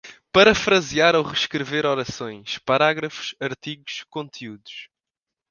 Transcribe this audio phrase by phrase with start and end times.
[0.31, 4.89] Parafrasear ou reescrever orações, parágrafos, artigos, conteúdos